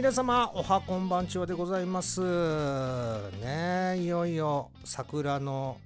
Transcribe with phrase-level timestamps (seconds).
[0.00, 2.22] 皆様おはこんばんちはでございます。
[2.22, 5.76] ねいよいよ桜の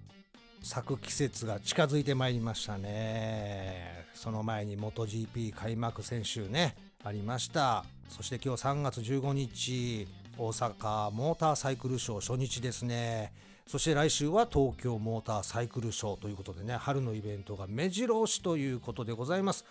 [0.63, 4.07] 咲く季節が近づいてまいりましたね。
[4.15, 7.85] その前に MotoGP 開幕先週ねありました。
[8.09, 10.07] そして今日3月15日
[10.39, 13.33] 大阪モーターサイクルショー初日ですね。
[13.67, 19.65] そして来週は東京モーターサイクルショーということでね春のイベントが目白押しということでございます。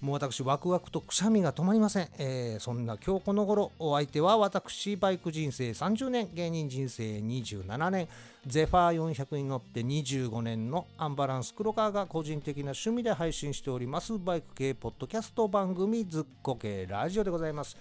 [0.00, 8.08] もう私ワクワクとくしゃみが止まりません、えー、そんな今日この頃お相手は私バイク人生30年芸人人生27年
[8.46, 17.76] ゼファー400に乗って25年のアンバランス黒川が個人的な趣味で配信しておりますバイク系ポッドキャスト番組ずっこ系ラジオでございます、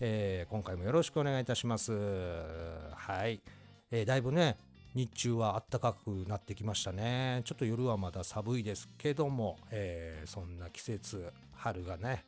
[0.00, 1.92] えー、今回もよろしくお願いいたします。
[1.92, 3.42] はい、
[3.90, 4.56] えー、だいぶね
[4.94, 7.42] 日中は暖かくなってきましたね。
[7.44, 12.24] ちょっと夜はまだ寒いですけども、えー、そんな季節春がね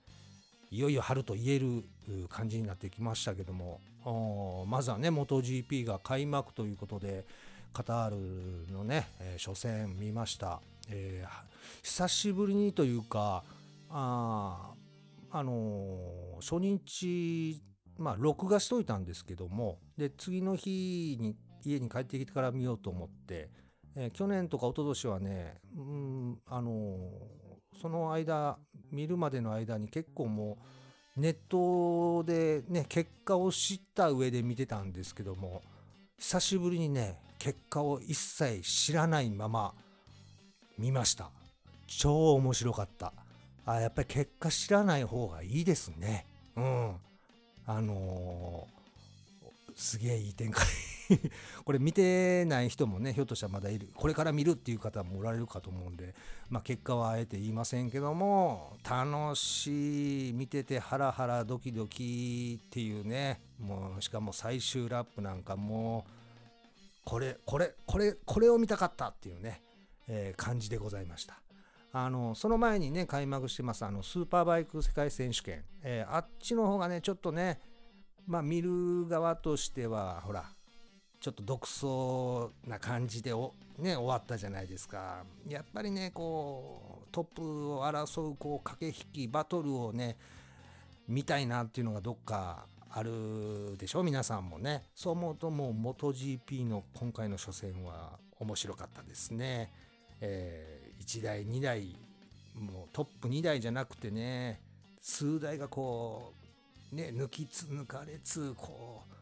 [0.70, 1.84] いよいよ春と言える
[2.28, 3.80] 感じになってきましたけども
[4.66, 7.27] まずはね MotoGP が開幕ということで
[7.72, 13.44] カタールのね、えー、初戦見ました、えー、久しぶりにというか
[13.90, 14.72] あ
[15.30, 17.60] あのー、初日
[17.98, 21.36] まあ録画しといたんですけどもで次の日に
[21.70, 23.48] 家に帰ってきてから見ようと思って、
[23.94, 28.58] えー、去年とか一昨年はね、うん、あのー、その間、
[28.91, 30.58] 見るまでの間に結構も
[31.16, 35.62] う、ネットでね、結果を知った上で見てたんですけども、
[36.18, 39.74] 久しぶりにね、結果を一切知らないまま
[40.78, 41.30] 見ました。
[41.86, 43.12] 超面白かった。
[43.66, 46.27] あ、やっぱり結果知らない方がいいですね。
[46.56, 46.96] うん。
[47.66, 50.64] あのー、すげえいい展開
[51.64, 56.14] これ見てない人もねひょっとしたらまだいるこれから見るっていう方もおられるかと思うんで、
[56.48, 66.11] まあ、結果はあえて言いませんけども楽しい見ててハラハラドキドキっていうねもうしかも最終ラップなんかもう
[67.05, 69.62] これこれこれこれを見たかったっていうね、
[70.08, 71.42] えー、感じでございました。
[71.94, 77.61] あのその前にね開幕してますあのスーパーバイク世界選手権、えー、あっちの方がねちょっとね
[78.27, 80.46] まあ見る側としてはほら
[81.22, 85.22] ちょっと独創な感じでお、ね、終わったじゃないですか。
[85.48, 90.16] やっぱりね、こう、トップを争う、こう、駆け引き、バトルをね、
[91.06, 94.02] 見たいなっていうのがどっかあるでしょ？
[94.02, 94.82] 皆さんもね。
[94.96, 99.72] そう思うともう MotoGP の今回の初戦は面白かったですね。
[100.20, 101.96] えー、1台、2台、
[102.56, 104.61] もうトップ2台じゃなくてね、
[105.00, 106.32] 数台がこ
[106.92, 109.14] う、ね、抜きつ抜かれつ、こう、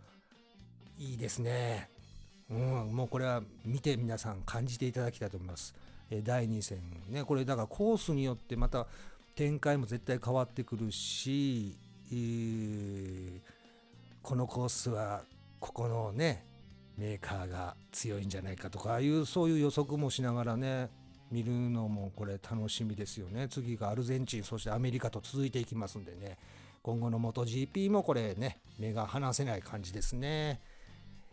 [1.00, 1.88] いいですね。
[2.50, 5.74] うん、もうこれは見て皆さん感じていただきたいと思います。
[6.10, 6.78] え第2戦
[7.08, 8.86] ね、これだからコースによってまた
[9.34, 11.74] 展開も絶対変わってくるし、
[12.12, 13.40] えー、
[14.22, 15.22] このコースは
[15.58, 16.44] ここのね、
[16.98, 20.90] メーカーが強いんじゃないかとかいうそういう予測もしながらね
[21.32, 26.36] 見るのもこれ楽しみですよね次がアルゼンチンそしてアメリカと続いていきますんでね
[26.82, 30.60] 今後の MotoGP もこれね目が離せない感じですね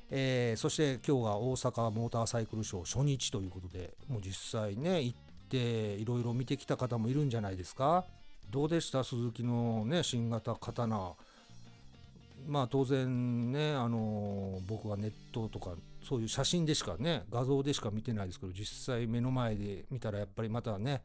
[0.10, 5.18] えー、そして今日が大阪モーターサイクルショー初日ということでもう実際ね行っ
[5.50, 5.58] て
[5.96, 8.06] いろいろ見てきた方もいるんじゃないですか？
[8.50, 9.04] どうでした？
[9.04, 11.14] 鈴木のね新型刀。
[12.48, 21.02] まあ当然ねあの僕はネットとかそういう写真でしかね画像でしか見てないですけど実際目の前で見たらやっぱりまたね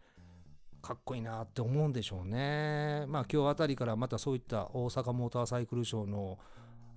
[0.80, 3.04] かっこいいなって思うんでしょうね。
[3.08, 6.38] まあ今日あたりからまたそういった大阪モーターサイクルショーの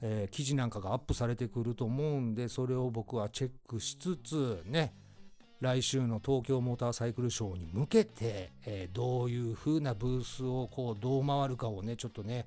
[0.01, 4.93] えー、記事なんかがアップされてくると思うんでそれを僕はチェックしつつね
[5.61, 12.45] 来週の東京モーターサイクルショーに向けて、えー、どういう風なブースをこうどう回るかをねちょっとね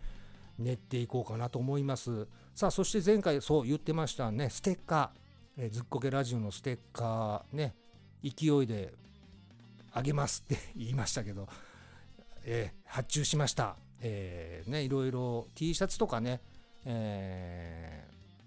[0.59, 2.27] 練っていこうかなと思います。
[2.55, 7.75] さあそして前回そう言ってましたねステッカー、えー、ずっこけラジオのステッカーね
[8.23, 8.93] 勢いで
[9.93, 11.49] あげますって 言いましたけど、
[12.45, 16.41] えー、発注しました、えー、ねいろいろ T シャツとかね
[16.85, 18.05] え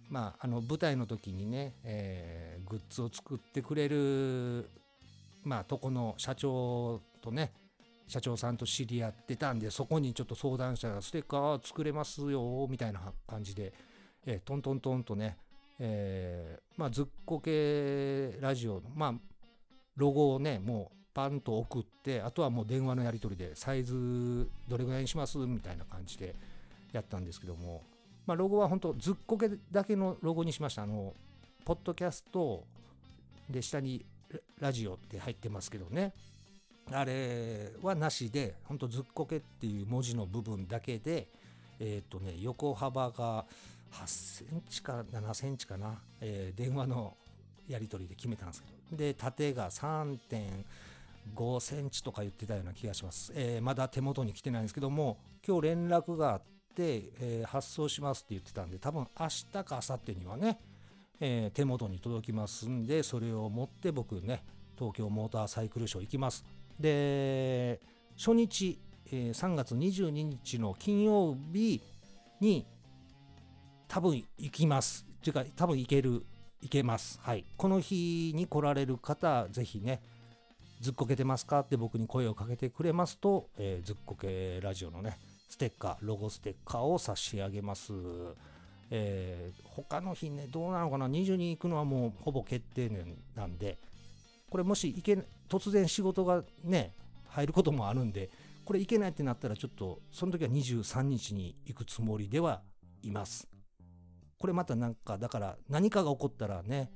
[0.10, 4.70] ー、まあ、あの舞台の時にね、えー、グッズを作ってくれる、
[5.44, 7.54] まあ、とこの社長とね、
[8.08, 13.74] 社長さんと知り合ってたんで、そこにちょっと相談したら、ステッカー作れますよ、みたいな感じで、
[14.26, 15.38] えー、トントントンとね、
[15.80, 19.14] えー、まあ、ずっこけラジオの、まあ、
[19.96, 25.38] ロゴをね、もうパンと送って、あとはもう電話のやり取りで、サイズどれぐらいにします？
[25.38, 26.36] みたいな感じで
[26.94, 27.84] やったんですけども、
[28.32, 30.84] まあ、ロゴは本当ずっこけだけのロゴにしました。
[30.84, 31.14] あの、
[31.66, 32.64] ポッドキャスト
[33.50, 34.06] で下に
[34.58, 36.14] ラジオって入ってますけどね。
[36.94, 41.28] あれはなしで、本当ずっこけっていう文字の部分だけで、
[41.82, 43.44] えっ、とね横幅が
[43.92, 47.18] 8センチか7センチかな、えー、電話の
[47.68, 60.60] やり取りで決めたんですけどで縦が3.5センチとか言ってたような気がします、えー、まだ手元に来てないんですけども今日連絡があって、えー、発送しますって言ってたんで多分明日か明後日にはね、
[61.20, 64.44] えー、手元に届きますんでそれを持って僕ね
[64.78, 66.44] 東京モーターサイクルショー行きます。
[66.80, 67.80] で
[68.18, 71.82] 初日、えー、3月22日の金曜日
[72.40, 72.66] に
[73.88, 75.06] 多分行きます。
[75.20, 76.26] っていうか多分行ける
[76.62, 77.20] 行けます。
[77.22, 77.46] はい。
[77.58, 80.02] この日に来られる方ぜひね
[80.80, 81.60] ずっこけてますか？
[81.60, 85.20] って僕に声をかけてくれますと、えー、ずっこけラジオのね
[85.52, 87.92] ステッカーロゴステッカーを差し上げます。
[88.90, 93.78] えー、他の日ねどうなのかな？20に行くのはもうほぼ決定年なんで
[94.50, 95.18] これもし行け
[95.50, 96.94] 突然仕事がね
[97.28, 98.30] 入ることもあるんで
[98.64, 102.62] これ行けないってなったらちょっとその時は23日に行くつもりでは
[103.04, 103.48] います。
[104.40, 106.92] これまたなんかだから何かが起こったらね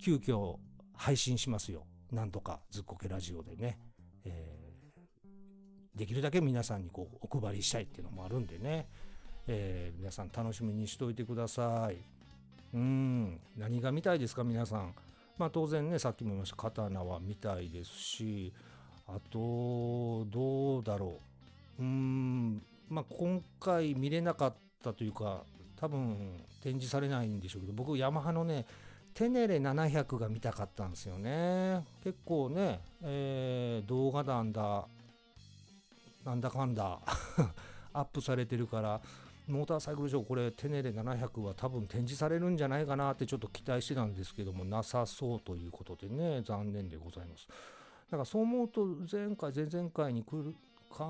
[0.00, 0.56] 急遽
[0.94, 1.86] 配信しますよ。
[2.12, 3.80] なんとかずっこけラジオでね、
[4.24, 4.65] えー、
[5.96, 8.86] できるだけ皆さんにこうお配りしたいっていうのもあるんでね、
[9.46, 11.96] えー、皆さん楽しみにしといてください。
[12.74, 13.40] うん。
[13.56, 14.94] 何が見たいですか皆さん。
[15.38, 16.56] まあ当然ねさっきも言いました。
[16.56, 18.52] 刀は見たいですし
[19.06, 21.18] あとどうだろ
[21.78, 21.82] う。
[21.82, 22.62] うん。
[22.90, 25.44] まあ今回見れなかったというか
[25.76, 28.66] 多分展示されないんでしょうけど僕ヤマハのね
[29.14, 31.86] テネレ700が見たかったんですよね。
[32.04, 34.86] 結構ね、えー、動画なんだ。
[36.26, 37.00] なんだかんだ。
[37.94, 39.00] アップされてるから。
[39.46, 47.46] モーターサイクルショーこれテネレ700は多分展示されるんじゃないかなってちょっと期待してたんですけどもなさそうということでね残念でございます。
[47.46, 47.54] だ
[48.10, 50.56] からそう思うと前回前々回にくる
[50.92, 51.06] か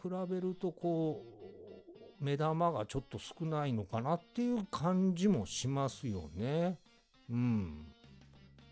[0.00, 1.24] 比べるとこ
[2.20, 6.78] う目玉がちょっと少ないのかなっていう感じもしますよね。
[7.28, 7.86] うん。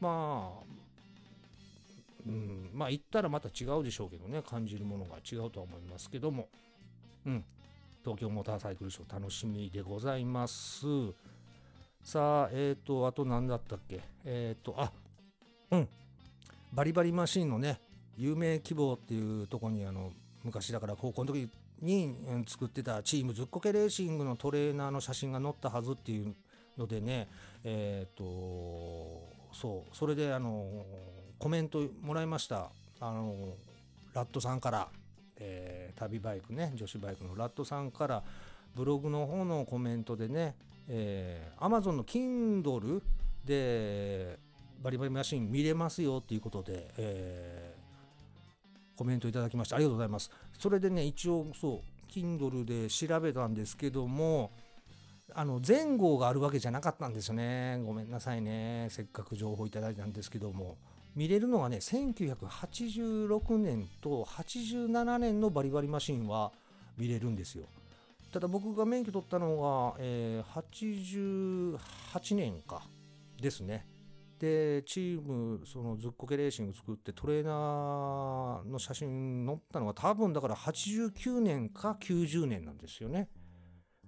[0.01, 0.84] まあ
[2.27, 6.49] うん、まあ言ったらまた違うでしょうけどね感じるものが違うとは思いますけども。
[7.27, 7.45] うん。
[8.03, 10.85] 東京モーターサイクルショー楽しみでございます。
[12.03, 14.03] さあ、えっ、ー、と、あと何だったっけ？
[14.27, 14.93] えっ、ー、と、あ、
[15.71, 15.89] うん。
[16.71, 17.81] バリバリマシンのね、
[18.19, 20.13] 有名希望っていうとこに、あの、
[20.43, 21.49] 昔だから高校の時
[21.81, 22.15] に
[22.47, 26.35] 作ってたチームずっこけレーシングのトレーナーの写真が載ったはずっていう
[26.77, 27.27] のでね、
[27.65, 28.25] えっ、ー、と、
[29.55, 30.85] そう、それであの、
[31.45, 32.71] コメントもらいました。
[33.01, 33.35] あの、
[34.15, 34.89] ラットさんから。
[35.37, 36.73] えー、旅バイクね。
[36.75, 38.25] 女子バイクのラットさんから。
[38.75, 40.55] ブログの方のコメントでね、
[40.89, 43.03] えー、Amazon の Kindle
[43.45, 44.39] で
[44.83, 50.31] バリバリマシン見れますよっていうことで、えー、コメントいただきましてありがとうございます。
[50.59, 54.51] それでね一応そう Kindle で調べたんですけども
[55.35, 57.83] あの前後があるわけじゃなかったんですよね。
[57.85, 58.89] ごめんなさいね。
[58.89, 60.79] せっかく情報いただいたんですけども。
[61.15, 66.53] 見れるのがね1986年と87年のバリバリマシンは
[66.99, 67.65] 見れるんですよ。
[68.33, 72.83] ただ僕が免許取ったのが、えー、88年か
[73.41, 73.87] ですね。
[74.41, 83.29] でチームそのズッコケレーシング作ってトレーナーの写真載ったのが多分だから89年か90年なんですよね。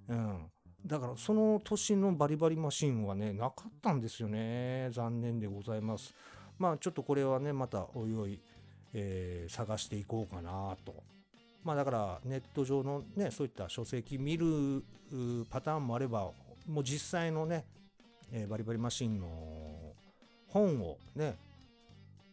[0.09, 0.51] うん。
[0.85, 4.89] だからその年のバリバリマシンはねなかったんですよね。
[4.91, 6.13] 残念でございます。
[6.59, 8.41] まあちょっとこれはねまたおいおい、
[8.93, 11.03] えー、探していこうかなと。
[11.65, 14.85] まあだからネット上のねそういった書籍見る
[15.51, 16.31] パターンもあれば
[16.69, 17.65] もう実際のね、
[18.33, 19.95] えー、バリバリマシンの
[20.49, 21.37] 本をね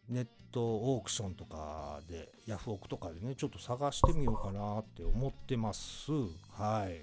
[0.09, 6.11] ネットオークションとかでヤフオクとかでねちょっと探してみようかなって思ってます。
[6.51, 7.01] はい。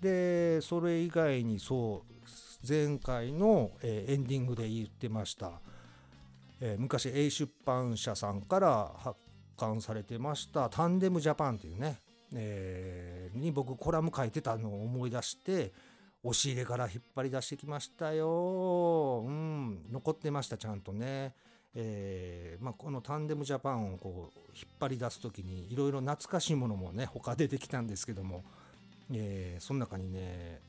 [0.00, 2.12] でそれ以外にそう
[2.68, 5.60] 前回の、えー、エンディングで言ってました。
[6.60, 9.18] えー、昔 A 出版社さんから発
[9.56, 12.00] 刊されてました「タンデムジャパン」っていうね、
[12.34, 15.72] えー、に僕コラム書いてたのを思い出して
[16.22, 19.22] 押し入れから引っ張り出してきましたよ。
[19.26, 21.34] うん、残ってましたちゃんとね。
[21.78, 28.44] えーまあ、このタンデムジャパンをこう引っ張り出す時にいろいろ懐かしいものもね他出てきたんですけども、
[29.12, 30.62] えー、その中にね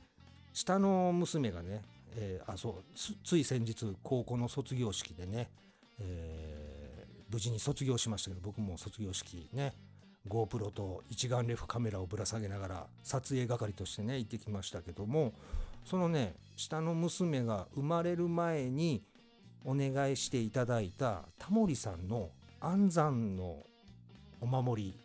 [0.51, 1.82] 下の娘がね、
[2.17, 2.74] えー、あそう
[3.24, 5.50] つい先日高校の卒業式でね
[6.00, 9.74] えー、無事に卒業しましたけど僕も卒業式ね
[10.27, 15.34] GoPro と一眼レフカメラをぶら下げながら撮影係としてね行ってきましたけども
[15.86, 19.04] そのね下の娘が生まれる前に
[19.66, 23.63] お願いしていただいたタモリさんの安産の
[24.42, 25.00] お守り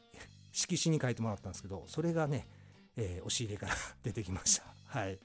[0.53, 2.47] 色紙に書いてもらったんですけどそれがね、
[2.97, 4.65] えー、押し入れから出てきました。
[4.87, 5.19] はい。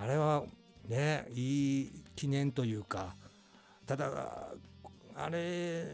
[0.00, 0.44] あれは
[0.88, 3.14] ねいい記念というか
[3.86, 4.48] ただ
[5.24, 5.84] あれ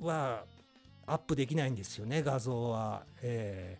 [0.00, 0.44] は
[1.06, 3.78] アップできないんですよね画像は、え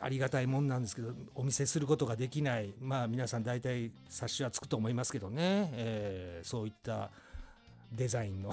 [0.00, 2.72] ー、ありがたいもんなんですけどお見せすることができない。
[2.80, 7.10] まあ皆さん大体察しはつくと思いますけどね、えー、そういった
[7.92, 8.52] デザインの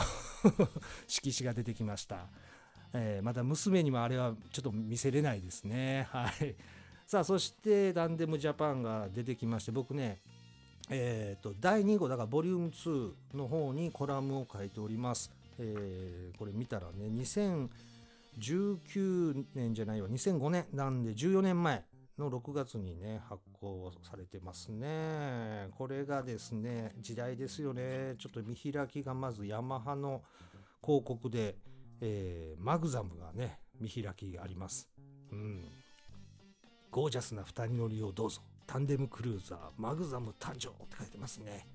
[1.08, 2.25] 色紙が出てきました、
[2.94, 6.08] えー、また娘にもあれはちょっと見せれないですね。
[6.12, 6.56] はい。
[7.06, 10.20] さあそしてタンデムジャパンが出てきまして僕ね
[10.89, 15.32] えーと、第2号だからボリューム2の方にコラムを書いております。
[15.60, 20.08] えー、これ見たらね2019年じゃないわ。
[20.08, 21.84] 2005年なんで14年前
[22.17, 25.67] の6月にね発行されてますね。
[25.77, 28.15] これがですね時代ですよね。
[28.17, 30.24] ちょっと見開きがまずヤマハの
[30.82, 31.58] 広告で、
[32.00, 34.88] えー、マグザムがね見開きがあります。
[35.32, 35.65] うん。
[36.91, 38.41] ゴージャスな2人乗りをどうぞ。
[38.68, 41.66] タンデムクルーザーマグザム誕生って書いてますね。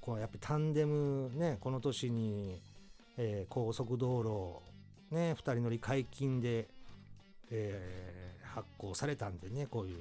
[0.00, 2.62] こうやっぱりタンデムねこの年に
[3.16, 4.62] えー、高速道
[5.10, 6.66] 路、ね、2人乗り解禁で、
[7.50, 9.96] えー、発行されたんでねこういう、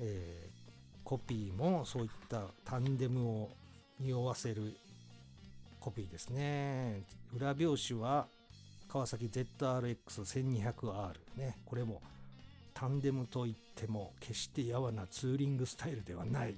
[0.00, 3.50] えー、コピーもそういったタンデムを
[3.98, 4.74] 匂わせる
[5.80, 7.02] コピーですね。
[7.34, 8.28] 裏表紙は
[8.88, 11.56] 川崎 ZRX1200R ね。
[11.64, 12.00] これも
[12.74, 16.56] タンデムといっても決してやわなツーリングスタイルではない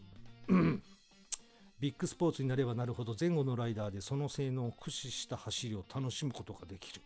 [1.80, 7.02] ビッグスポーツになればなるほど前後のライダーでその性能を駆使した走りを楽しむことができる。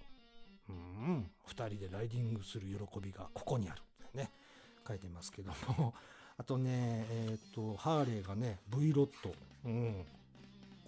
[0.68, 3.82] うん、2人でライディングする喜びがここにある。
[4.14, 4.30] ね、
[4.86, 5.94] 書いてますけども。
[6.38, 9.34] あとね、えっ、と、ハーレーがね、V ロット。
[9.64, 10.04] うん。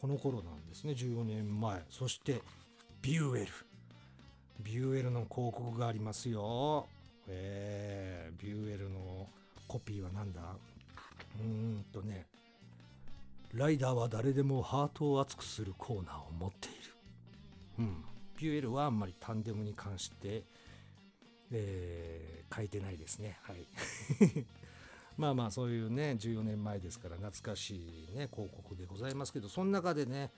[0.00, 1.84] この頃なんですね、14年前。
[1.90, 2.40] そして、
[3.02, 3.52] ビューエル。
[4.60, 6.86] ビューエルの広告がありますよ。
[7.28, 9.28] えー、ビューエルの
[9.68, 10.40] コピーは何だ？
[11.40, 12.26] うーんとね、
[13.54, 16.76] ライダーは誰でもハートを熱くするコーナーを持っている。
[17.80, 18.04] うん。
[18.36, 20.44] ピューエルはあんまりタンデムに関して、
[21.52, 23.38] えー、書いてないですね。
[23.42, 23.66] はい。
[25.18, 30.30] まあまあそういうね、14年前ですから懐かしいね、広告でございますけど、その中でね、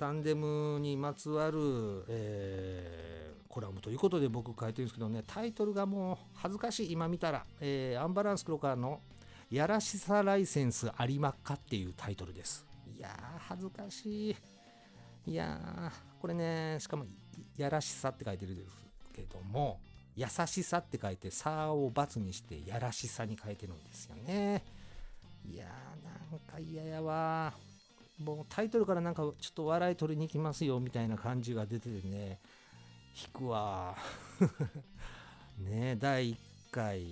[0.00, 9.02] タンデムにまつわる、えー、コラムということで僕書いてるんですけどね、タイトルがもう恥ずかしい、今見たら、えー、アンバランス黒川の
[9.50, 12.64] やらしさライセンスありまっかっていうタイトルです。
[12.96, 14.36] いやー、恥ずかしい。
[15.26, 17.04] いやー、これね、しかも、
[17.58, 18.70] やらしさって書いてるんです
[19.12, 19.80] けども、
[20.16, 24.64] 優しさって書いて、さを×にして、やらしさに書いてるんですよね。
[25.44, 27.52] いやー、なんか嫌やわ
[28.24, 32.38] もうタイトルからなんかちょっと笑い取りに行きますよみたいな感じが出ててね、
[33.16, 33.96] 引くわ。
[35.58, 36.36] ね第1
[36.70, 37.04] 回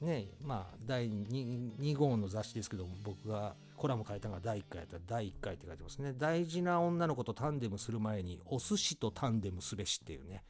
[0.00, 4.96] ねまあ第 2, 2号の雑誌ですけども僕がコラム書いたのが第1回やった。
[4.96, 6.12] ら第1回って書いてますね。
[6.12, 10.44] 大事な女の子とタンデムする前にお寿司とタンデムすべしっていうね、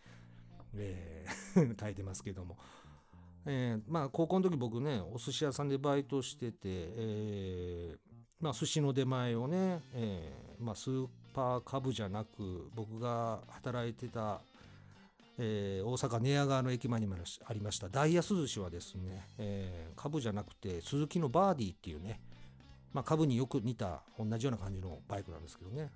[0.74, 1.44] えー
[1.80, 2.58] 書いてますけども、
[3.46, 8.13] えー、まあ高校の時僕ねお寿司屋さんでバイトしてて、えー、
[8.44, 14.42] まあ寿司の出前をね、えー、まあスーパーカブじゃなく僕が働いてた
[15.36, 17.88] えー、大阪寝屋川の駅前にもありました。
[17.88, 22.20] ダイヤ涼しはですね、えー、株じゃなくて鈴木のバーディーっていうね、
[22.92, 25.90] まあ、株によく似た同じような感じのバイクなんですけどね、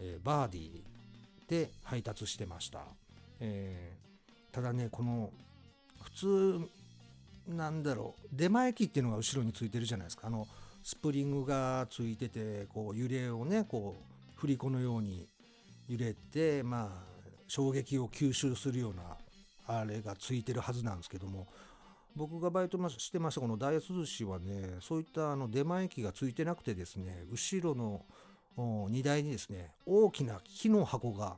[0.00, 2.80] えー、バーディーで配達してました、
[3.40, 5.30] えー、ただねこの
[6.02, 6.60] 普通
[7.46, 10.28] なんだろう出前機っていうのが後ろについてるじゃないですか。
[10.28, 10.46] あの
[10.88, 13.94] スプリングがついててこう揺れをねこ
[14.34, 15.28] う振り子のように
[15.86, 19.02] 揺れてまあ衝撃を吸収するような
[19.66, 21.46] あれがついてるはずなんですけども
[22.16, 28.00] 僕がバイトしてましたこのダイヤ涼しはねそういったあの出前機がついてなくてですね後ろの
[28.88, 31.36] 荷台にですね大きな木の箱が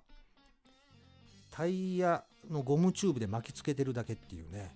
[1.50, 4.70] タイヤのゴムチューブで巻きつけてるだけっていうね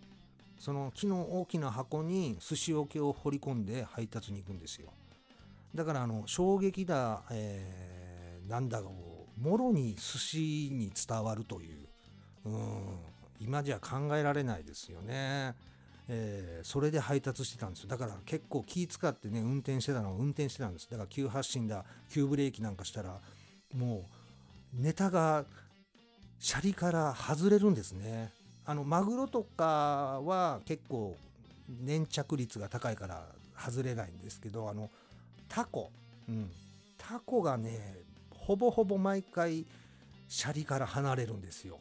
[0.58, 4.92] その木の大きな箱に寿司桶を掘り込んで配達に行くんですよ。
[5.74, 11.88] だからあの衝撃だ、えー、なんだをもろに寿司に伝わるという、
[12.44, 12.98] うん、
[13.40, 15.54] 今じゃ考えられないですよね。
[16.06, 17.88] えー、それで配達してたんですよ。
[17.88, 20.88] だから結構気使ってね運転してたのは運転してたんです。
[20.90, 23.20] だから急発進だ急ブレーキなんかしたら
[23.74, 24.06] も
[24.78, 25.44] うネタが
[26.38, 28.30] シャリから外れるんですね。
[28.66, 31.16] あのマグロとかは結構
[31.68, 34.90] 粘着率が高いから外れないんですけどあの
[35.48, 35.90] タコ、
[36.28, 36.50] うん、
[36.96, 37.98] タコがね
[38.30, 39.66] ほぼほぼ毎回
[40.28, 41.78] シャリから離れるんですよ。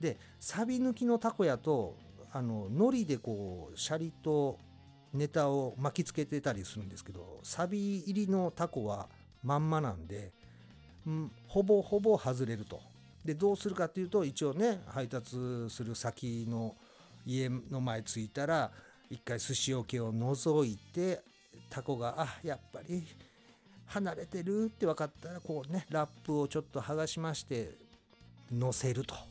[0.00, 1.96] でサビ抜きのタコやと
[2.32, 4.58] あの糊でこうシャリと
[5.12, 9.08] ネタを巻きつけてたりするんですけどサビ入りのタコは
[9.42, 10.32] まんまなんで、
[11.06, 12.80] うん、ほぼほぼ外れると。
[13.24, 15.36] でどうするかっていうと一応ね配達
[15.68, 16.74] する先の
[17.26, 18.70] 家の前着いたら
[19.10, 21.20] 一回寿司桶を覗いて
[21.70, 23.04] タコがあやっぱり
[23.86, 27.70] 離れてるって分かったらこうねラップをちょっと剥がしまして
[28.50, 29.14] 乗せると。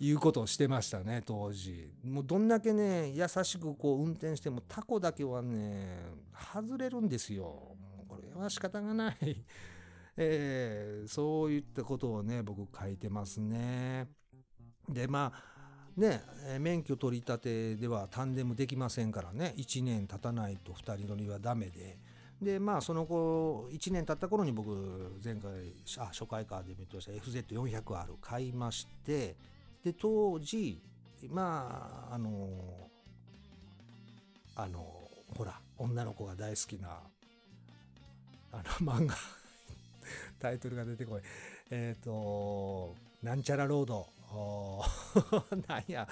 [0.00, 1.90] いうことをしてましたね当時。
[2.04, 5.98] もうどんだけね優しくこう運転してもタコだけはね
[6.54, 7.76] 外れるんですよ。
[8.06, 9.44] これは仕方がない。
[10.20, 14.08] えー、そういったことをね僕書いてますね。
[14.88, 16.22] でまあね
[16.58, 21.98] 免許取り立てではタンデムできませんからね1年経たないと2人乗りはダメで。
[22.42, 24.70] でまあその後1年経った頃に僕
[25.24, 25.50] 前回
[25.98, 29.34] あ初回カーで見てました FZ400R 買いまして
[29.84, 30.80] で当時
[31.28, 32.48] まああの
[34.54, 37.00] あのほら女の子が大好きな
[38.52, 39.37] あの漫画。
[40.38, 41.22] タイトルが出てこい。
[41.70, 44.06] えっ、ー、となんちゃらロード。
[45.68, 46.06] なんや。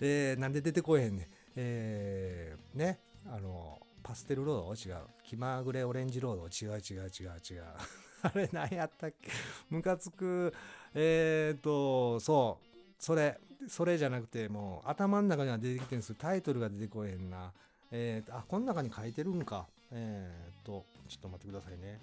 [0.00, 1.26] えー、なんで出てこえへんねん。
[1.56, 5.04] えー、ねあのパステルロード違う。
[5.22, 6.48] 気まぐれオレンジロード。
[6.48, 7.64] 違う違う違う違う。
[8.22, 9.30] あれ何やったっけ？
[9.70, 10.52] ムカつく。
[10.94, 12.72] えっ、ー、とそう。
[12.98, 16.14] それ、それじゃなくて、もう頭の中には出てきてるんです。
[16.14, 17.52] タイトルが出てこえへんな。
[17.90, 19.66] えっ、ー、と、あ、この中に書いてるんか。
[19.90, 22.00] えっ、ー、と、ちょっと待ってくださいね。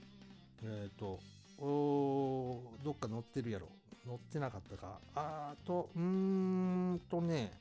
[0.64, 1.20] えっ、ー、と、
[1.62, 3.68] おどっか載ってるやろ。
[4.06, 5.00] 載ってなかったか。
[5.16, 7.52] あーと、うーんとね、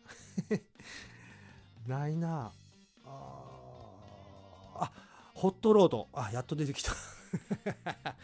[1.86, 2.52] ないな。
[3.04, 3.10] あ
[4.76, 4.92] あ、
[5.34, 6.08] ホットロード。
[6.12, 6.92] あ、やっと出てきた。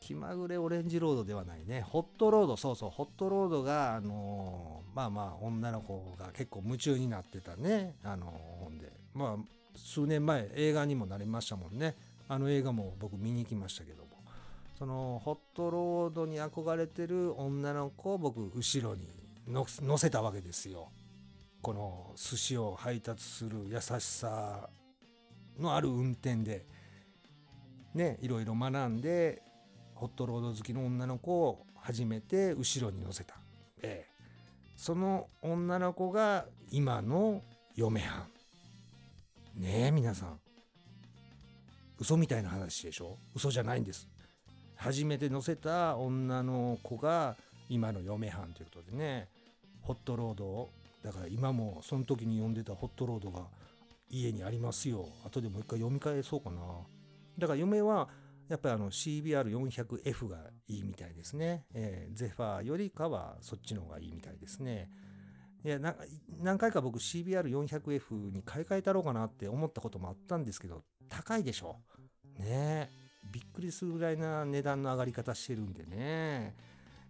[0.00, 1.80] 気まぐれオレンジロードではないね。
[1.82, 8.92] ホットロード、そうそう、ホットロードが、あのー、まあまあ、女の子が結構夢中になってたね、あのー、本で。
[9.14, 11.96] まあ、数年前、映画にもなりましたもんね。
[12.28, 14.10] あの映画も僕見に行きましたけども。
[14.78, 19.08] その、ホットロードに憧れてる女の子を僕、後ろに
[19.46, 20.90] 乗せたわけですよ。
[21.60, 24.68] この寿司を配達する優しさ
[25.58, 26.66] のある運転で、
[27.94, 29.42] ね、いろいろ学んで、
[29.94, 33.36] ホットロード好きの女の子を初めて後ろに乗せた。
[33.82, 34.10] ええ、
[34.76, 37.42] その女の子が今の
[37.76, 38.26] 嫁は
[39.56, 39.60] ん。
[39.60, 40.40] ねえ、皆さん。
[42.02, 43.16] 嘘みたいな話でしょ？
[43.32, 44.08] 嘘じゃないんです。
[44.74, 47.36] 初めて乗せた女の子が
[47.68, 49.28] 今の嫁はんということでね、
[49.82, 50.70] ホットロード
[51.04, 53.42] だから今もその時に読んでたホットロードが
[54.10, 55.08] 家にありますよ。
[55.24, 56.60] 後でもう一回読み返そうかな。
[57.38, 58.08] だから嫁は
[58.48, 61.66] やっぱりあの CBR400F がいいみたいですね。
[61.72, 64.90] えー、ゼファーよりかはそっちの方がいいみたいですね。
[65.64, 65.78] いや
[66.40, 71.76] 何回か僕 CBR400F に買い替えたろうかなって思ったこともあったんですけど高いでしょ。
[72.38, 72.90] ね
[73.30, 76.54] びっくりするぐらいな値段の上がり方してるんでね。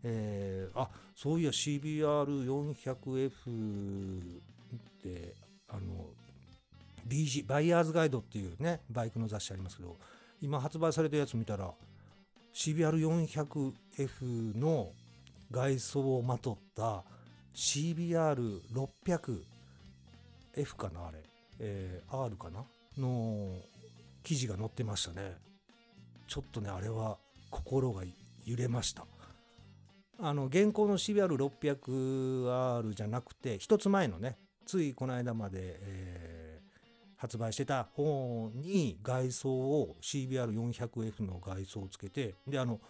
[0.05, 3.33] えー、あそういや CBR400F っ
[5.01, 5.37] て
[5.69, 5.81] あの
[7.07, 9.97] BG バイヤーズガイドっていうねバイクの雑誌ありますけど
[10.41, 11.73] 今発売されたやつ見たら
[12.53, 14.91] CBR400F の
[15.53, 17.05] 外装をまとった
[17.55, 19.45] CBR600F
[20.77, 21.23] かなあれ、
[21.61, 22.65] えー、R かな？
[22.99, 23.57] の
[24.23, 25.37] 記事が載ってましたね。
[26.27, 27.19] ちょっとねあれは
[27.51, 28.03] 心が
[28.45, 29.07] 揺れました。
[30.19, 36.43] あの現行の CBR600R じゃなくて一つ前のねついこの間まで、えー
[37.23, 42.81] 発売してた方に外装を CBR400F の外装をつけてであの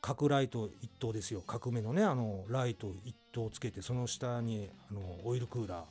[0.00, 1.42] 角ライト一灯ですよ。
[1.44, 5.84] 角目のねあのライト一灯つけてその下にあのオイルクーラー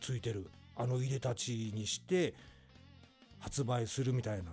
[0.00, 0.50] ついてる。
[0.74, 2.32] あの入れたちにして
[3.38, 4.50] 発売するみたいな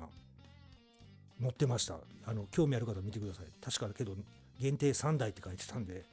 [1.42, 1.98] 載ってました。
[2.26, 3.46] あの興味ある方見てください。
[3.62, 4.16] 確かだけど
[4.60, 6.06] 限定3台って書いてたんで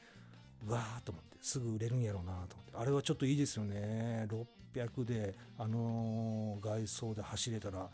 [0.66, 2.76] うわーと思ってすぐ売れるんやろうなと思って。
[2.76, 4.26] あれはちょっといいですよね。
[4.74, 7.88] 800であの外装で走れたら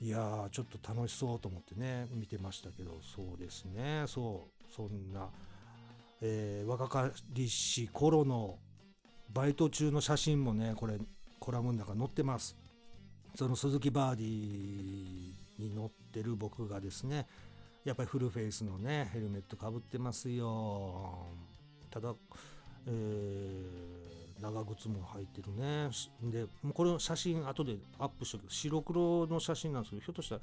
[0.00, 2.98] いやーちょっと楽しそうと思ってね見てましたけど。
[3.02, 4.04] そうですね。
[4.06, 5.28] そうそんな、
[6.20, 8.58] えー、若かりし頃の
[9.32, 10.98] バイト中の写真もねこれ
[11.38, 12.56] コラムの中載ってます。
[13.34, 17.26] その鈴木バーディーに乗ってる僕がですね
[17.84, 21.26] やっぱりフルフェイスのねヘルメットかぶってますよ。
[21.90, 22.14] ただ
[22.86, 25.88] えー長靴も履いてるね。
[26.22, 28.52] で、これの写真後でアップしとく。
[28.52, 30.40] 白黒の写真なんですけど、ひょっとしたら、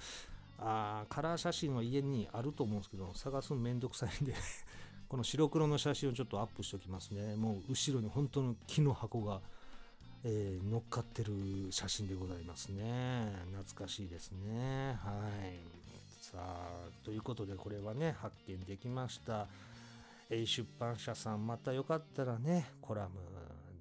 [0.59, 4.33] あカラー写真は家にあると思うんですけど、探すのめんどくさいんで
[5.09, 7.35] この白黒の写真をちょっとアップしておきますね。
[7.35, 9.41] もう後ろに本当の木の箱が、
[10.23, 11.31] えー、乗っかってる
[11.69, 13.31] 写真でございますね。
[13.53, 14.97] 懐かしいですね。
[15.01, 15.11] は
[15.45, 15.59] い。
[16.21, 19.47] さあということでこれはね発見できました。
[20.29, 23.09] え出版社さんまたよかったらねコラム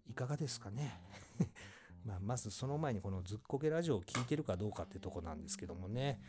[0.09, 1.01] いかがですかね。
[2.07, 6.21] まあ、まずその前にこのずっこけラジオを聴いてるかどうかってとこなんですけどもね。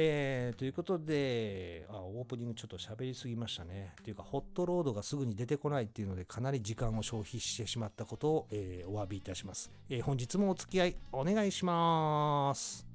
[0.00, 3.94] えー、ということであ、オープニングちょっと喋りすぎましたね。
[4.04, 12.86] というか、ホットロードがすぐに出てこないっていうので、かなり時間を消費してしまったことを、えー、お詫びいたします、えー、本日もお付き合いお願いします。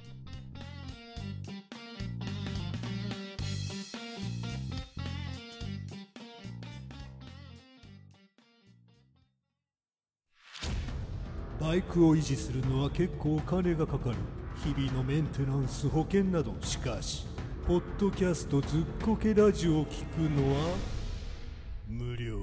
[11.59, 14.15] バイクを維持するのは結構お金がかかる
[14.63, 17.25] 日々のメンテナンス保険などしかし
[17.67, 20.77] ポッドキャストずっこけラジオを聞くのは
[21.85, 22.37] 無料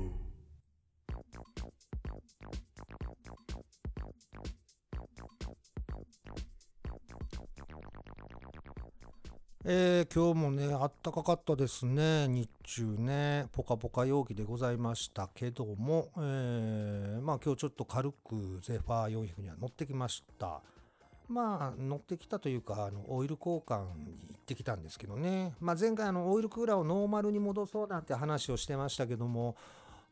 [9.65, 20.63] えー、今日もね、あったかかったですね、日中ね、ポカポカ陽気でございましたけども、えー、まあ今日ちょっと軽くゼファー400には乗ってきました。
[21.31, 29.55] まあ乗ってきたというか、あのオイル交換に行ってきたんですけどね、まあ、前回あのオイルクーラーをノーマルに戻そうなんて話をしてましたけども、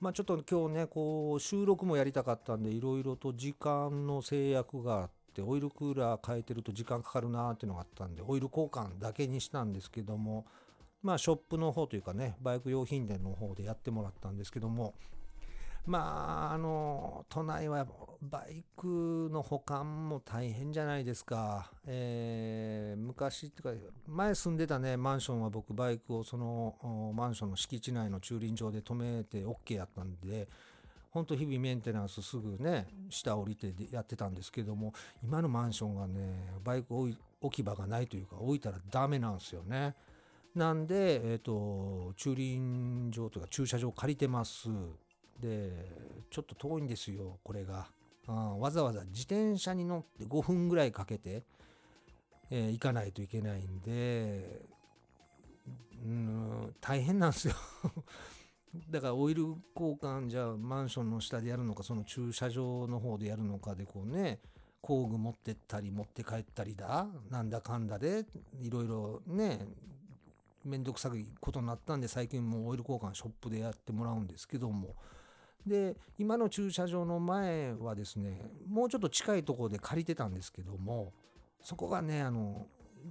[0.01, 10.47] まあ、ちょっと今日ね、こう収録もやりたかったんで、いろいろと時間の制約があって、オイルクーラー変えてると時間かかるなーっていうのがあったんでオイル交換だけにしたんですけども
[11.03, 14.95] まあショップの方というかねバイク用品店の方でやってもらったんですけども
[15.89, 17.87] まああの都内は
[18.21, 30.47] バイクの保管も大変じゃないですか、えー、昔っていうか前住んでたねマンションは僕バイクをそのマンションの敷地内の駐輪場で止めて OK やったんで
[31.11, 37.17] 本当日々メンテナンスすぐね下降りてやってたんですけども今のマンションがねバイク置
[37.51, 39.95] き場がないというか置いたらダメなんですよね。
[40.55, 44.69] なんで、えーと、駐輪場というか駐車場借りてます。
[45.41, 45.71] で
[46.31, 47.89] ちょっと遠いんですよこれが。
[48.59, 51.45] わざわざ自転車に乗って5分ぐらいかけて、
[52.51, 54.67] えー、行かないといけないんで、
[56.05, 57.55] うん、大変なんですよ
[58.91, 64.41] だからオイル交換じゃあマンションの下でやるのかその駐車場の方でやるのかでこうね
[64.83, 68.27] 工具持ってったり持って帰ったりだなんだかんだで
[68.61, 69.67] いろいろね
[70.65, 74.95] めんどくさいことになったんで最近もうオイル交換ショップでやってもらうんですけども
[75.67, 81.13] で今の駐車場の前はですねもうちょっと近いところで借りてたんですけども
[81.63, 82.67] そこがねあの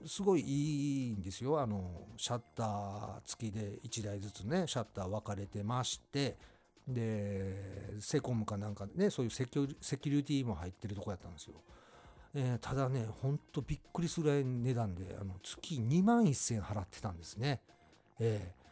[0.06, 1.60] すごいいいんですよ。
[1.60, 6.38] あのシャッター付きで1台ずつねシャッター分かれてまして
[6.88, 9.68] でセコムかなんかねそういうセキュ
[10.04, 11.56] リティも入ってるとこやったんですよ、
[12.34, 17.62] えー、ただねほんとびっくりするぐらい値段であの月2万1000払ってたんですね。
[18.20, 18.67] えー、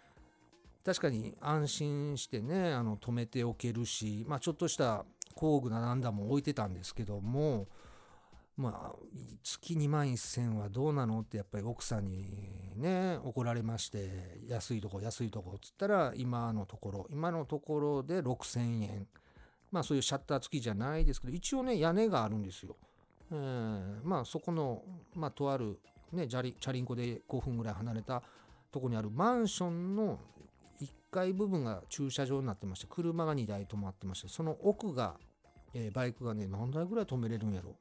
[0.85, 7.67] 確かに安心してねあの止めておけるし、まあ、ちょっとした工具なんだも置いてたんですけども
[8.57, 8.95] まあ、
[9.43, 12.25] 月2万1000はどうなのってやっぱり奥さんに
[12.77, 19.07] ね、怒られまして、安いとこ、安いとこっつったら、今のところ、今のところで6000円。
[19.71, 22.77] まあそういうシャッター付きじゃないですけど、一応ね、屋根があるんですよ。
[23.31, 25.77] えー、まあそこの、まあとある、
[26.13, 28.23] ね、チャリンコで5分ぐらい離れた
[28.71, 30.17] とこにあるマンションの
[31.15, 35.15] 階部分が駐車場になってまして、車が2台止まってまして、その奥が、
[35.73, 37.75] えー、バイクがね、何台ぐらい止めれるんやろ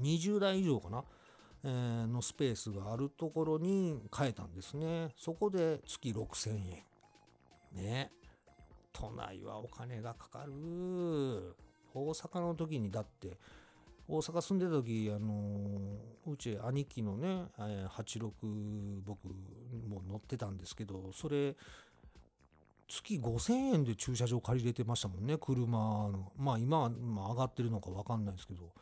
[0.00, 1.04] 20台以上かな、
[1.64, 5.10] えー、のスペースがあるところに変えたんですね。
[5.16, 6.82] そこで月6000円。
[7.72, 8.10] ね。
[8.92, 10.52] 都内はお金がかかる。
[11.94, 13.38] 大阪の時にだって、
[14.08, 19.26] 大阪住んでた時、あのー、うち兄貴のね、えー、86僕
[19.88, 21.56] も乗ってたんですけど、それ、
[22.88, 26.32] 月5000円で駐車場借りれてましたもんね、車の。
[26.36, 28.72] まあ今は、まあ、上がってるのか分かんないですけど。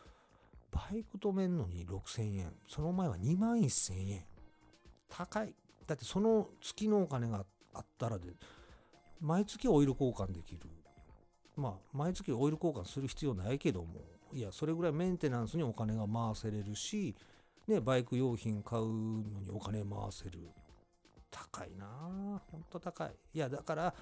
[0.75, 2.53] バイク止めんのに6000円。
[2.67, 4.25] その前は2万1000円。
[5.09, 5.55] 高い。
[5.87, 8.35] だってその月のお金があったらで、
[9.21, 10.63] 毎月オイル交換できる。
[11.57, 14.01] まあ、毎月オイル交換する必要ないけども、
[14.33, 17.15] いや、それぐらいメンテナンスにお金が回せれるし、
[17.69, 20.41] ね、バイク用品買うのにお金回せる。
[21.35, 22.41] 高いな。
[22.51, 23.15] ほんと高い。
[23.35, 23.95] いや、だから、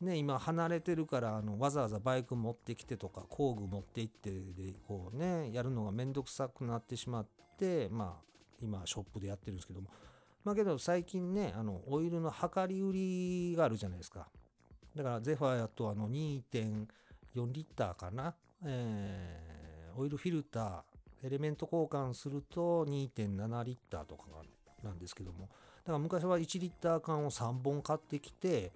[0.00, 7.26] ね、今離れてるからあのわざわざバイク持ってきてとか工具持って行ってでこうねやるのがめんどくさくなってしまっ
[7.58, 8.22] てまあ
[8.60, 9.88] 今ショップでやってるんですけども
[10.44, 14.28] まあけど最近ねあのオイルの量り売りがあるじゃないですか
[14.94, 16.86] だからゼファーやとあの2.4
[17.52, 18.34] リッターかな、
[18.66, 19.46] えー
[19.98, 24.24] オイルフィルターエレメント交換すると2.7リッターとか
[24.84, 25.48] なんですけども
[25.86, 28.72] から昔は1リッター缶を3本買ってきて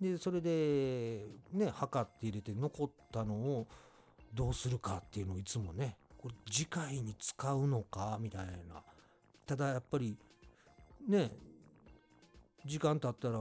[0.00, 3.66] でそれでね測って入れて残ったのを
[4.34, 8.82] どうするかっていうのをいつもねこれ次回に使うのかみたいな。
[9.46, 10.16] ただやっぱり
[11.08, 11.32] ね
[12.64, 13.38] 時間経ったら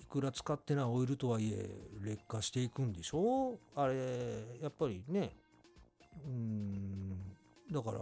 [0.00, 1.70] いくら使ってないオイルとはいえ
[2.02, 3.58] 劣化していくんでしょ？
[3.74, 3.94] あれ
[4.60, 5.32] やっぱりね
[6.26, 7.16] うん
[7.72, 8.00] だから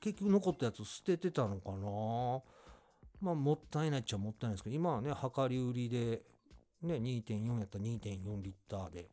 [0.00, 2.40] 結局残ったやつ捨ててたのかな？
[3.20, 6.22] まあもったいないっちゃもったいないですけど今はね量り売りで
[6.82, 9.10] ね2.4やったら2.4リッターで、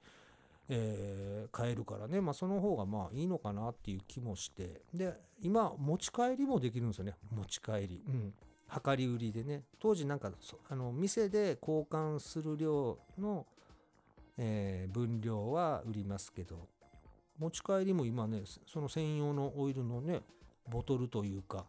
[0.70, 2.20] えー買えるからね。
[2.22, 4.82] まあその方がまあいいのかなっていう気もして。
[4.93, 7.15] で今持ち帰りもできるんですよね。
[7.32, 8.02] 持ち帰り。
[8.08, 8.34] うん。
[8.86, 9.63] 量り売りでね。
[9.80, 10.32] 当時なんか
[10.70, 13.46] あの店で交換する量の、
[14.38, 16.67] えー分量は売りますけど
[17.39, 20.22] 持ち帰りも今ねその専用のオイルのね
[20.70, 21.65] ボトルというか、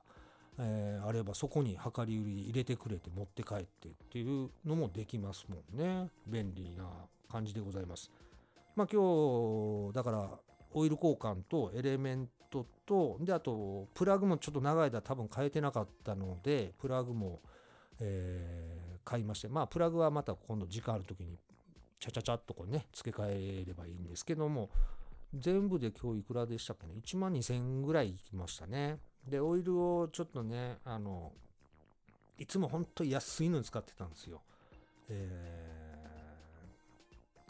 [0.59, 6.11] えーあればそこに量り売り入れてくれて持って帰ってっていうのもできますもんね。
[6.27, 6.85] 便利な
[7.31, 8.11] 感じでございます。
[8.77, 10.31] まあ今日だから
[10.73, 17.41] オイル交換とエレメントとであとプラグもちょっと長い間多分変えてなかったのでプラグも、
[18.01, 21.39] えー買いましてまあプラグはまた今度時間ある時に
[21.99, 24.69] ちゃちゃちゃっとこうね付け替えればいいんですけども
[25.33, 28.99] 全部で今日いくらでしたっけね？1万2000円ぐらいいきましたね。
[29.29, 31.33] でオイルをちょっとねあの
[32.39, 34.43] いつも本当に安いのに使ってたんですよ。
[35.09, 35.89] えー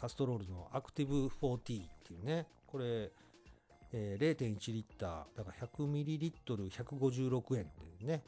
[0.01, 1.61] カストロールのアクティブ 4T っ
[2.07, 2.47] ていうね。
[2.69, 3.11] これ、
[3.93, 7.67] えー0.1リッターだから100ミリリットル156円
[8.01, 8.23] でね。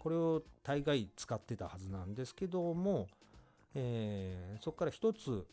[0.00, 3.06] これを大概使ってたはずなんですけども、
[3.74, 5.46] えーそこから一つ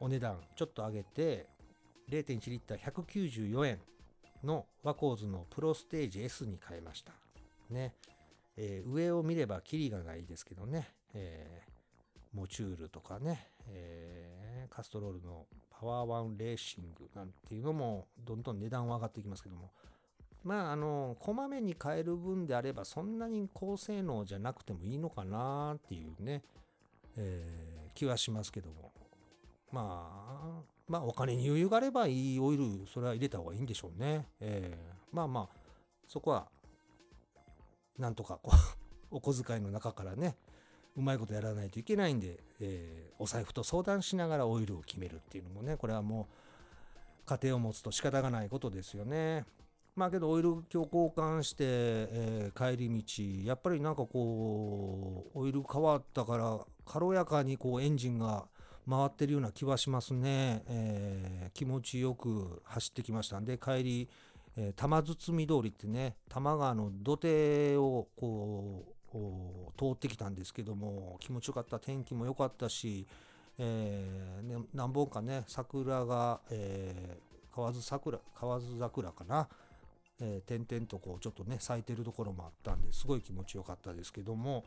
[0.00, 1.46] お値段ちょっと上げて
[2.10, 3.80] 0.1リッター194円
[4.44, 7.12] のワコーズのプロステージ S に変えました。
[7.70, 7.94] ね。
[8.56, 10.88] えー上を見ればキリががいいですけどね。
[11.14, 11.74] えー
[12.36, 19.70] モチュールとかね、えーカストロールのパワーワンレーシングなんていうのもどんどん値段は上がっていきますけども、
[20.42, 26.42] まあ、あの、こまめに変える分であればそんなに高性能じゃなくてもいいのかなっていうね、
[27.16, 28.92] えー気はしますけども。
[29.70, 34.26] まあ、まあ、お金に余裕があればいいオイル、それは入れた方がいいんでしょうね。
[34.40, 35.56] えーまあまあ、
[36.06, 36.48] そこは、
[37.98, 38.56] なんとかこう、
[39.16, 40.36] お小遣いの中からね、
[40.96, 46.28] うまいことやらないといけないんで、えーお財布と相談しながらオイルを決めるっていうのもね、これはも
[47.22, 49.46] う家庭を持つと仕方がないことですよね。
[49.94, 53.02] まあけどオイル今日交換して、えー帰り
[53.42, 58.48] 道、やっぱりなんかこう、オイル変わったから軽やかにこうエンジンが
[58.88, 60.62] 回ってるような気はしますね。
[60.66, 64.08] えー気持ちよく走ってきましたんで、帰り、
[64.56, 73.06] えー玉堤通りってね、多摩川の土手をこう、通ってきたんですけども、気持ちよかった、天気も良かったし、
[73.58, 79.48] えーね、何本かね、桜が、えー河津桜、河津桜かな、
[80.20, 84.64] えー点々とこうちょっとね咲いてるところもあったんですごい気持ちよかったですけども、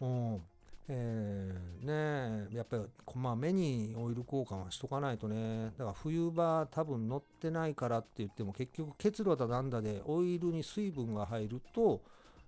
[0.00, 0.42] うん
[0.88, 5.72] えーねやっぱりこまめにオイル交換はしとかないとね。
[5.78, 12.02] だから冬場多分乗ってないからって言っても結局結露だなんだでオイルに水分が入ると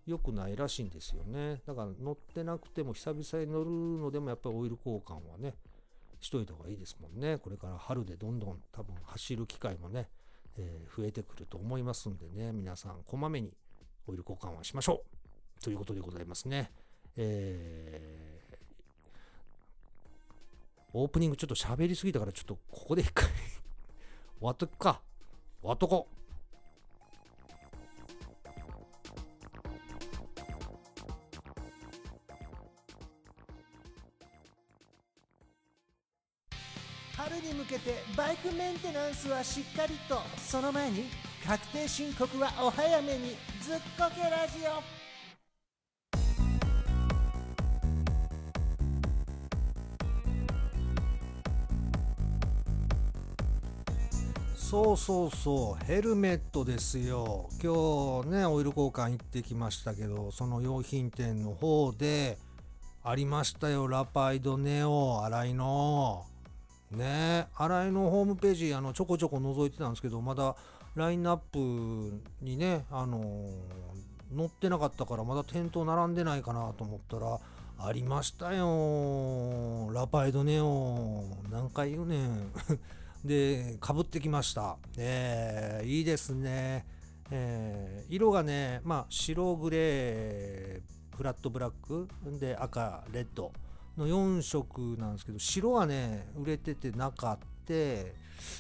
[0.07, 1.63] 良くないらしいんですよね。
[1.67, 5.55] だから乗ってなくても久々に乗るのでもやっぱりオイル交換はね
[6.21, 7.39] しといた方がいいですもんね。
[7.39, 10.09] これから春でどんどん多分走る機会もね
[10.57, 13.53] えー増えてくると思いますんでね、皆さんこまめに
[14.07, 15.03] オイル交換はしましょ
[15.61, 15.63] う。
[15.63, 16.71] ということでございますね。
[17.17, 18.15] えー
[20.97, 23.35] オープニングちょっと喋りすぎたからちょっとここで一回終
[24.41, 25.01] わっとくか。
[25.61, 26.15] 終わっとこう。
[37.17, 41.07] 春に向けてバイクメンテナンスはしっかりとその前に
[41.45, 45.04] 確定申告はお早めにずっこけラジオ
[54.75, 57.49] そうそうそう、ヘルメットですよ。
[57.63, 62.37] 今日ね、オイル交換行ってきましたけど、その用品店の方で
[63.05, 66.25] ありましたよ、ラパイドネオ、新井の。
[66.91, 70.57] ね、新井のホームページ、あのちょこちょこ覗いてたんですけど、まだ
[70.97, 73.23] ラインナップにね、あの
[74.37, 77.39] 載ってなかったから、まだ店頭並んでないかなと思ったら、
[77.79, 82.53] ありましたよラパイドネオ何回言うねん
[83.25, 84.77] でかぶってきました。
[84.99, 86.87] えー、いいですね。
[87.31, 92.09] えー、色がねまあ白グレーフラットブラック
[92.39, 93.53] で赤レッド
[93.97, 98.15] の4色なんですけど白はね売れててなかって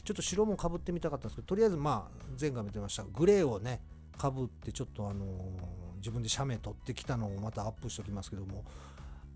[0.04, 3.04] ちょっと白もかぶってみたかったんですけどとりあえずまあ前回も言ってました。
[3.04, 3.82] グレーをね
[4.16, 8.62] かぶってちょっとあのー自分で写メ撮ってきたのをまたアップしておきますけども。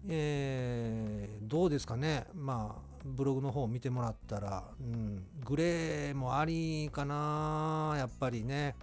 [0.07, 2.27] えー、どうですかね。
[2.35, 8.75] まあブログの方を見てもらったら、うん、グレーもありかなやっぱりね。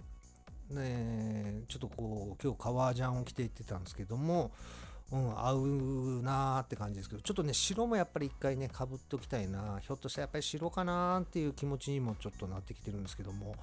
[0.70, 4.50] ねちょっとこう今日革ジャンを着ていってたんですけども、
[5.12, 13.54] うん、合うなーって感じですけどちょっとね白もやっぱり一回ねかぶっておきたいなひょっとしたらやっぱり白かなーっていう気持ちにもちょっとなってきてるんですけども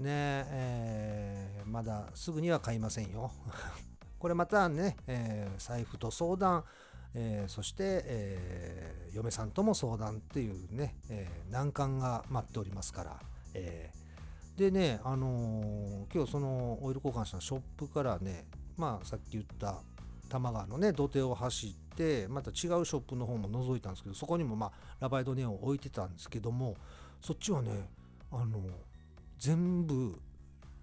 [0.00, 3.30] ねえー、まだすぐには買いませんよ。
[4.18, 6.64] これまたね、えー、財布と相談、
[7.14, 13.20] えー、そして、えー、嫁さんとも相談っていうね、え難関が待っておりますから、
[13.54, 13.90] え
[14.56, 18.44] でね、あの今日そのオイル交換したショップからね、
[18.76, 19.82] まあさっき言った
[20.30, 26.76] 多摩川のね土手を走ってまた違うショップの方も覗いたんですけどそこにもまあラバイドネオンを置いてたんですけども
[27.20, 27.90] そっちはね
[28.30, 28.60] あの
[29.38, 30.18] 全部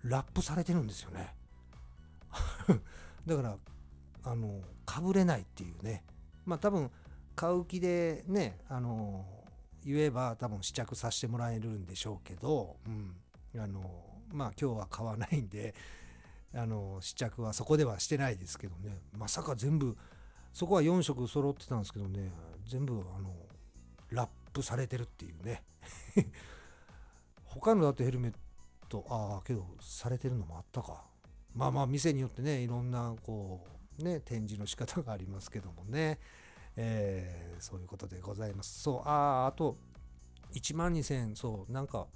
[0.04, 1.34] ラップされてるんですよね。
[3.26, 3.58] だから
[4.24, 6.04] あのかぶれないっていうね。
[6.48, 6.90] まあ多分
[7.36, 9.26] 買う気でねあの
[9.86, 13.82] 言えば多分試着させてもらえるんでしょうけど、うん、あの
[14.34, 15.76] まあ今日は買わないんで
[16.56, 18.98] あの試着はそこではしてないですけどね。
[19.16, 19.96] まさか全部
[20.54, 22.32] そこは4色揃ってたんですけどね
[22.66, 23.30] 全部あの
[24.10, 25.64] ラップされてるっていうね。
[27.44, 28.34] 他のだってヘルメッ
[28.90, 31.04] トああけどされてるのもあったか。
[31.54, 36.20] まあまあ店によってねいろんなこうね展示の仕方がありますけどもね、
[36.76, 38.82] えー、そういうことでございます。
[38.82, 39.76] そうああと
[40.54, 42.08] 1万2000そうなんか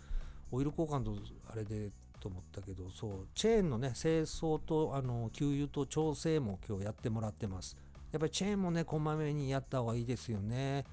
[0.52, 1.16] オイル交換と
[1.50, 7.76] あれでと思ったけどそうチェーンのね清掃とあの給油と調整も今日やってもらってます。
[8.12, 10.86] やっぱりチェーンもねこまめにやった方がいいですよね。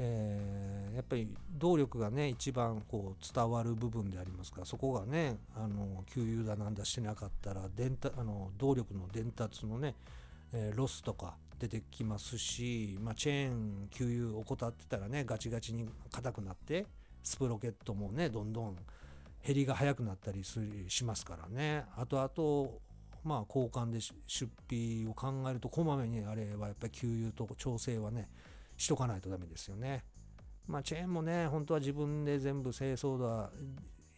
[0.00, 9.96] えー、やっぱり動力がね一番こう伝わる部分でありますからそこがねあの給油だなんだしてなかったら伝あの動力の伝達のね、
[10.52, 16.86] えー、ロスとか出てきますし、まあ、チェーン給油怠ってたらねガチガチに硬くなって
[17.22, 18.76] スプロケットもねどんどん
[19.44, 22.80] 減りが早くなったりしますからねあとあと
[23.24, 28.28] まあ交換で出費を考えるとこまめにあれはやっぱり給油と調整はね
[28.78, 30.04] しとかないとダメですよね。
[30.68, 33.50] まあ、チェーンもね、本当は自分で全部清掃だ、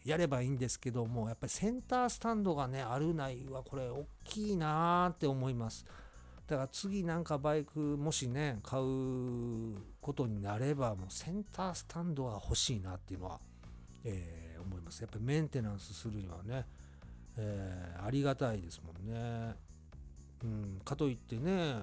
[0.05, 5.85] やればいいんですけども、やっぱりセンタースタンドがね、あるないはこれ大きいなーって思います。
[6.51, 8.83] だから次なんかバイクもしね、買う
[10.01, 13.39] ことになれば、もうセンタースタンドが欲しいなっていうのは、
[14.03, 14.99] えー、思います。
[14.99, 16.65] やっぱりメンテナンスするにはね、
[17.37, 19.55] えー、ありがたいですもんね。
[20.43, 21.75] うん、かといってね、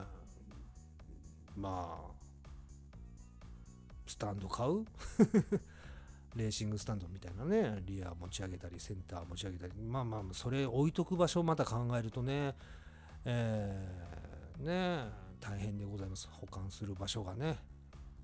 [1.56, 2.10] まあ、
[4.06, 4.84] スタンド買う？
[6.36, 12.54] レーシングスタンドみたいなね、リア持ち上げたり、センター持ち上げたり、まあまあ、それ置いとく場所をまた考えるとね、
[13.24, 14.17] え、
[14.58, 15.04] ね、
[15.40, 16.28] 大変でございます。
[16.32, 17.58] 保管する場所がね、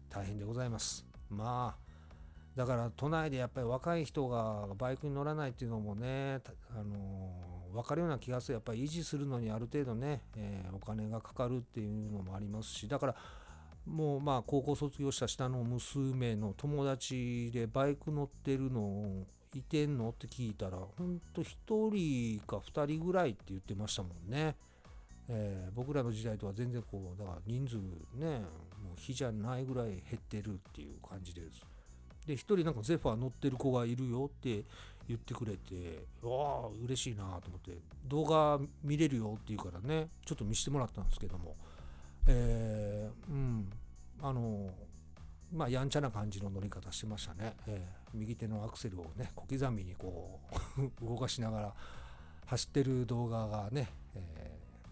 [0.08, 1.06] 大変でございます。
[1.30, 1.84] まあ、
[2.56, 8.54] だから都内でやっぱり若い人がバイクに乗らないっていうのもね、あのー、分かるような気がする。
[8.54, 13.16] やっぱり維持するのにある程度ね、えー、お金がかかるっていうのもありますし、だから、
[13.86, 20.08] もうまあ高校卒業した下の娘の友達でバイク乗ってるのいてんの？
[20.10, 24.56] って聞いたらほんと1人か2人ぐらいって言ってましたもんね。
[25.28, 28.40] えー、僕らの時代とは全然こうだから人数ね
[28.82, 31.64] もう比じゃないぐらい減ってるっていう感じです。
[32.26, 34.64] で1人なんかゼファー乗ってる子がいるよって
[35.08, 37.72] 言ってくれてわあ嬉しいなと思って
[38.06, 41.54] 動画見れるよって言うからねちょっと見せてもらったんですけども
[42.27, 43.70] えー、うん、
[44.22, 44.70] あの
[45.52, 47.54] まあ、やんちゃな感じの乗り方してましたね。
[47.68, 50.40] えー、右手のアクセルをね、小刻みにこ
[50.77, 51.75] う 動かしながら
[52.46, 53.88] 走ってる動画がね、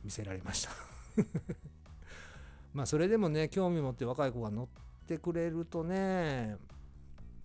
[0.05, 0.71] 見せられました
[2.75, 4.69] まあ、それでもね、興味持って若い子が乗っ
[5.07, 6.57] てくれるとね、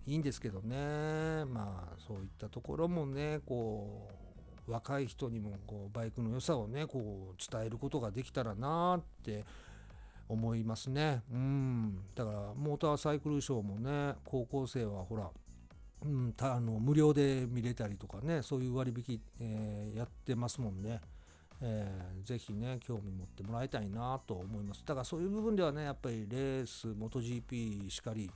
[0.06, 4.08] いいんですけどね、まあ、そういったところもね、こ
[4.66, 9.44] う、若い人にもこうバイクの良さをね、こう伝えることができたらなって
[10.28, 11.22] 思いますね。
[11.32, 12.00] うん。
[12.14, 15.30] だから、モーターサイクルショーもね、高校生はほら、
[16.04, 21.00] うん、たあの無料で見れたりとかね、そういう割引、えー、やってますもんね。
[21.60, 24.82] えーぜひね興味持ってもらいたいなと思います。
[24.84, 28.30] だからそういう部分ではねやっぱりレース MotoGP しかり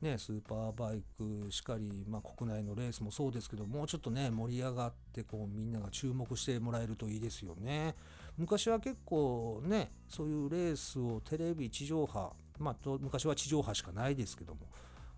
[0.00, 7.94] ね、スーパーバイクしかり、まあ、国内のレースもそうですけどもうちょっとね盛り上がってこうみんなが注目してもらえるといいですよね。
[8.36, 14.60] 昔は結構ねそういうレースをテレビ地上波まあと昔は地上波しかないですけども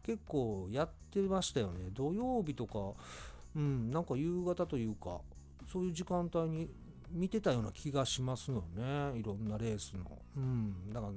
[0.03, 1.91] 結構やってましたよね。
[1.93, 2.95] 土曜日とか
[3.55, 5.21] うんなんか夕方というか
[5.71, 6.71] そういう時間帯に
[7.11, 9.19] 見てたような気がしますのね。
[9.19, 10.05] いろんなレースの。
[10.37, 10.93] うん。
[10.93, 11.13] だから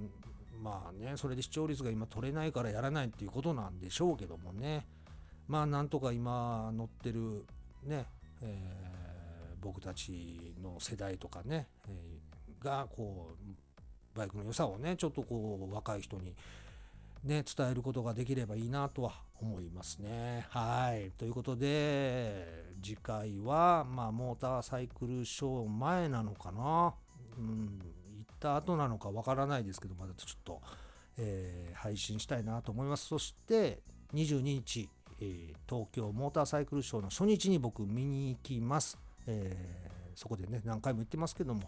[0.62, 4.86] まあねそれで視聴率が今取れないからやらないっていうことなんでしょうけどもね。
[5.48, 7.46] まあなんとか今乗ってる
[7.84, 8.06] ね、
[8.42, 8.94] えー
[9.62, 16.34] 僕たちの世代とかね、えーがこうバイクの良さをねちょっとこう若い人に
[17.24, 20.46] ね伝えることができればいいなとは思いますね。
[20.50, 26.94] はいということで次回はまあモーターサイクルショー前なのかな
[27.38, 27.80] うん
[28.18, 30.62] 行った後なのかわからないですけどまだちょっと、
[31.18, 33.08] えー配信したいなと思います。
[33.08, 33.82] そして
[34.14, 38.98] 22日、えー東京モーターサイクルショーの初日に僕見に行きます。
[39.28, 41.64] えーそこでね何回も言ってますけども、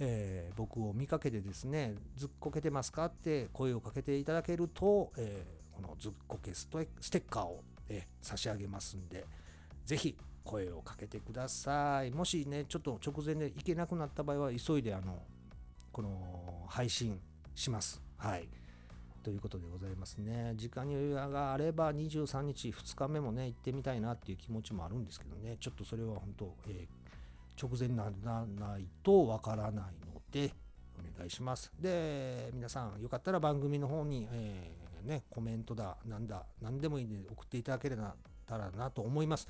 [0.00, 6.78] えー僕を見かけてですねずっこけてますかって声をかけていただけると、えーこのずっこけステ
[7.18, 9.24] ッカーを、えー差し上げますんで
[9.84, 12.10] ぜひ声をかけてください。
[12.10, 15.22] もしねちょっと直前で行けなくなった場合は急いであの
[15.90, 17.18] この配信
[17.54, 18.02] します。
[18.18, 18.48] はい。
[19.22, 20.52] ということでございますね。
[20.56, 25.56] 時間余裕があれば23日2日目もね行ってみたいなっていう気持ちもあるんですけどね。
[25.58, 27.03] ちょっとそれは本当、えー
[27.60, 30.52] 直前にならないとわからないので
[30.98, 31.72] お願いします。
[31.78, 39.46] で皆さんよかったら番組の方に、えーね、コメントだなんだ何でもいいんで送っていただけたらなと思います。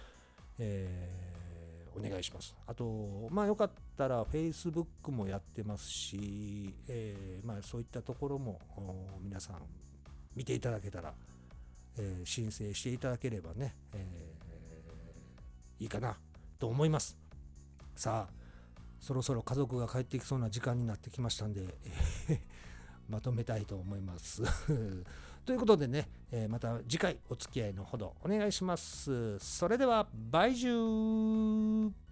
[0.60, 1.36] えー
[1.98, 2.54] お願いします。
[2.68, 8.60] あと、まあよかったら Facebook もやってますし、えーまあそういったところも
[9.22, 9.62] 皆さん
[10.36, 11.14] 見ていただけたら、
[11.98, 16.18] えー申請していただければね、えーいいかな
[16.60, 17.18] と思います。
[17.96, 18.34] さあ、
[19.00, 21.62] そろそろ家族が帰ってきそうな時間になってきましたんで、
[22.30, 22.40] えー
[23.10, 24.44] まとめたいと思います。
[25.46, 29.38] ということでね、えーまた次回お付き合いのほどお願いします。
[29.40, 32.05] それでは、バイジュー